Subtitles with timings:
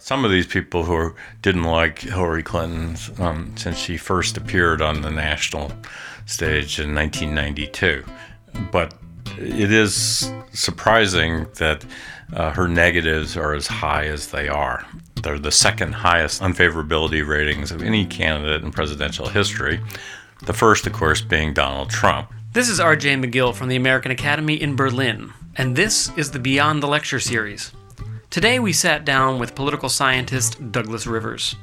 [0.00, 5.02] Some of these people who didn't like Hillary Clinton um, since she first appeared on
[5.02, 5.70] the national
[6.24, 8.02] stage in 1992.
[8.72, 8.94] But
[9.36, 11.84] it is surprising that
[12.32, 14.86] uh, her negatives are as high as they are.
[15.22, 19.80] They're the second highest unfavorability ratings of any candidate in presidential history.
[20.46, 22.32] The first, of course, being Donald Trump.
[22.54, 26.82] This is RJ Magill from the American Academy in Berlin, and this is the Beyond
[26.82, 27.72] the Lecture series.
[28.30, 31.56] Today we sat down with political scientist Douglas Rivers.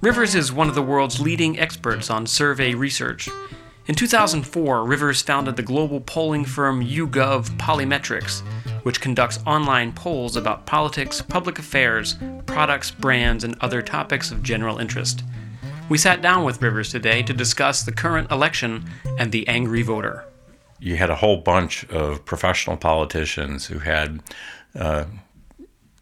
[0.00, 3.28] Rivers is one of the world's leading experts on survey research.
[3.88, 8.40] In 2004, Rivers founded the global polling firm YouGov Polimetrix,
[8.84, 12.16] which conducts online polls about politics, public affairs,
[12.46, 15.22] products, brands, and other topics of general interest.
[15.90, 18.88] We sat down with Rivers today to discuss the current election
[19.18, 20.24] and the angry voter.
[20.80, 24.22] You had a whole bunch of professional politicians who had
[24.74, 25.04] uh,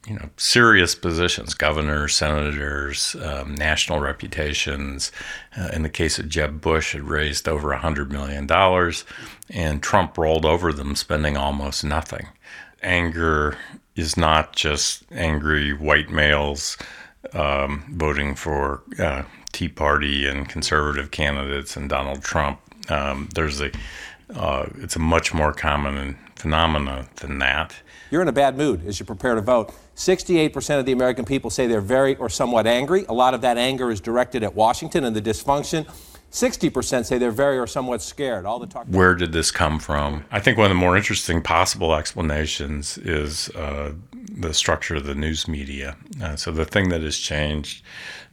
[0.07, 5.13] you know, serious positions, governors, senators, um, national reputations.
[5.57, 8.51] Uh, in the case of Jeb Bush, had raised over $100 million,
[9.51, 12.29] and Trump rolled over them, spending almost nothing.
[12.83, 13.59] Anger
[13.95, 16.79] is not just angry white males
[17.35, 22.59] um, voting for uh, Tea Party and conservative candidates and Donald Trump.
[22.89, 23.71] Um, there's a,
[24.35, 27.75] uh, it's a much more common phenomena than that.
[28.11, 29.73] You're in a bad mood as you prepare to vote.
[29.95, 33.05] 68% of the American people say they're very or somewhat angry.
[33.09, 35.87] A lot of that anger is directed at Washington and the dysfunction.
[36.33, 38.47] 60% say they're very or somewhat scared.
[38.47, 38.87] All the talk.
[38.87, 40.25] Where did this come from?
[40.31, 45.15] I think one of the more interesting possible explanations is uh, the structure of the
[45.15, 45.97] news media.
[46.23, 47.85] Uh, so the thing that has changed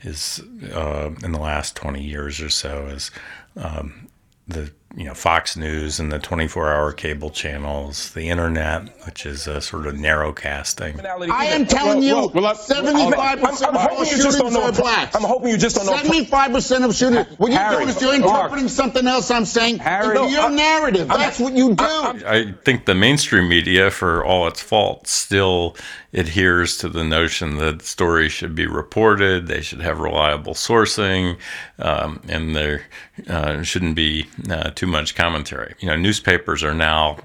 [0.04, 0.42] is
[0.74, 3.10] uh, in the last 20 years or so is
[3.56, 4.08] um,
[4.48, 9.62] the you know Fox News and the 24-hour cable channels, the internet, which is a
[9.62, 11.04] sort of narrowcasting.
[11.30, 15.16] I am telling you, 75 percent of all shootings are black.
[15.16, 15.98] I'm hoping you just don't know.
[15.98, 17.28] 75 percent of shootings.
[17.38, 19.30] What you're doing is you're interpreting something else.
[19.30, 21.08] I'm saying Harry, your narrative.
[21.08, 21.86] That's what you do.
[21.86, 25.76] I think the mainstream media, for all its faults, still
[26.14, 31.38] adheres to the notion that stories should be reported, they should have reliable sourcing,
[31.80, 32.84] um, and there
[33.28, 35.73] uh, shouldn't be uh, too much commentary.
[35.80, 37.17] You know, newspapers are now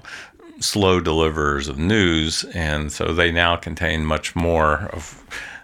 [0.59, 5.23] slow deliverers of news, and so they now contain much more of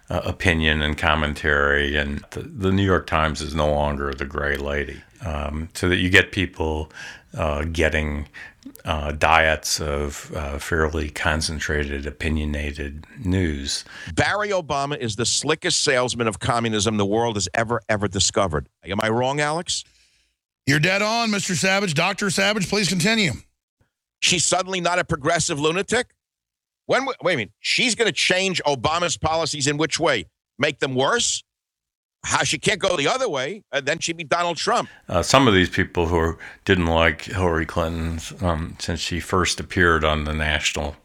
[0.09, 1.95] uh, opinion and commentary.
[1.95, 5.97] And the, the, New York Times is no longer the gray lady, um, so that
[5.97, 6.91] you get people
[7.35, 8.28] uh, getting
[8.85, 13.83] uh, diets of uh, fairly concentrated, opinionated news.
[14.13, 18.69] Barry Obama is the slickest salesman of communism the world has ever, ever discovered.
[18.83, 19.83] Am I wrong, Alex?
[20.69, 21.56] You're dead on, Mr.
[21.56, 21.96] Savage.
[21.96, 22.30] Dr.
[22.30, 23.31] Savage, please continue.
[24.19, 26.12] She's suddenly not a progressive lunatic?
[26.85, 27.53] When, wait a minute.
[27.59, 30.25] She's going to change Obama's policies in which way?
[30.59, 31.44] Make them worse?
[32.24, 34.90] how she can't go the other way, uh, then she'd be Donald Trump.
[35.08, 40.03] Uh, some of these people who didn't like Hillary Clinton um, since she first appeared
[40.03, 40.96] on the national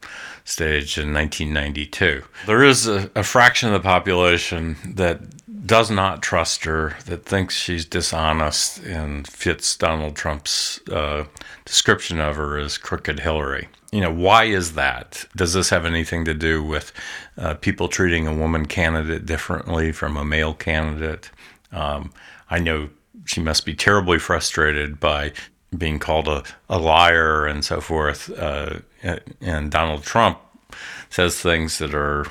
[0.43, 2.23] stage in 1992.
[2.45, 5.21] There is a, a fraction of the population that
[5.65, 11.25] does not trust her, that thinks she's dishonest and fits Donald Trump's uh,
[11.65, 13.67] description of her as crooked Hillary.
[13.91, 15.25] You know, why is that?
[15.35, 16.91] Does this have anything to do with
[17.37, 21.31] uh, people treating a woman candidate differently from a male candidate?
[21.71, 22.11] Um,
[22.49, 22.89] I know
[23.25, 25.31] she must be terribly frustrated by
[25.75, 28.29] being called a, a liar and so forth.
[28.37, 28.79] Uh,
[29.41, 30.39] and Donald Trump
[31.09, 32.25] says things that are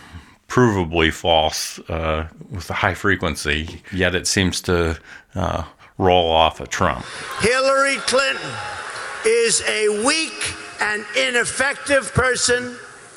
[0.54, 4.96] provably false uh, with a high frequency, yet it seems to
[5.34, 5.64] uh,
[5.98, 7.04] roll off a Trump.
[7.40, 8.52] Hillary Clinton
[9.26, 12.76] is a weak and ineffective person.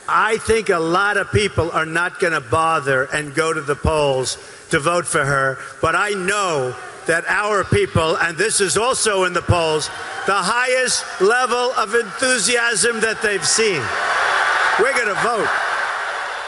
[0.09, 3.75] I think a lot of people are not going to bother and go to the
[3.75, 4.39] polls
[4.71, 9.33] to vote for her, but I know that our people, and this is also in
[9.33, 9.91] the polls,
[10.25, 13.83] the highest level of enthusiasm that they've seen.
[14.79, 15.66] We're going to vote.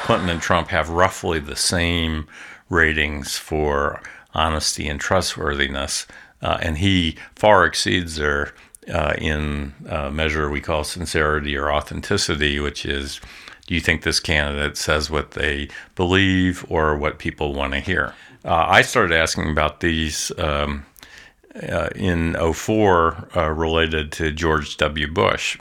[0.09, 2.27] Clinton and Trump have roughly the same
[2.67, 4.01] ratings for
[4.33, 6.07] honesty and trustworthiness,
[6.41, 8.51] uh, and he far exceeds her
[8.91, 13.21] uh, in a measure we call sincerity or authenticity, which is
[13.67, 18.15] do you think this candidate says what they believe or what people want to hear?
[18.43, 20.87] Uh, I started asking about these um,
[21.71, 25.05] uh, in 04 uh, related to George W.
[25.05, 25.59] Bush.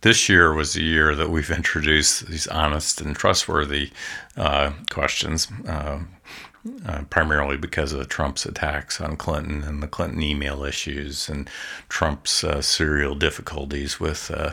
[0.00, 3.90] This year was the year that we've introduced these honest and trustworthy
[4.36, 5.48] uh, questions.
[5.66, 6.00] Uh,
[6.86, 11.48] uh, primarily because of Trump's attacks on Clinton and the Clinton email issues and
[11.88, 14.52] Trump's uh, serial difficulties with uh,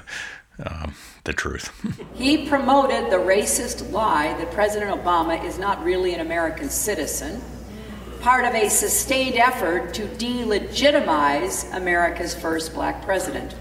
[0.63, 0.87] uh,
[1.25, 1.71] the truth.
[2.13, 7.41] he promoted the racist lie that President Obama is not really an American citizen,
[8.21, 13.55] part of a sustained effort to delegitimize America's first black president.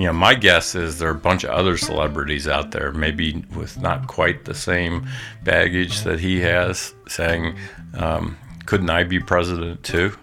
[0.00, 3.44] You know, my guess is there are a bunch of other celebrities out there, maybe
[3.54, 5.06] with not quite the same
[5.44, 7.58] baggage that he has, saying,
[7.92, 10.16] um, couldn't I be president too?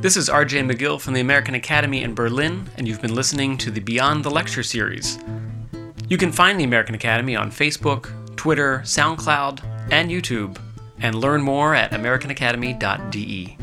[0.00, 3.70] This is RJ Magill from the American Academy in Berlin, and you've been listening to
[3.70, 5.20] the Beyond the Lecture series.
[6.08, 9.62] You can find the American Academy on Facebook, Twitter, SoundCloud,
[9.92, 10.58] and YouTube,
[10.98, 13.56] and learn more at americanacademy.de.